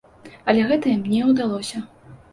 Але 0.53 0.63
гэта 0.71 0.89
ім 0.95 1.05
не 1.13 1.21
ўдалося. 1.29 1.87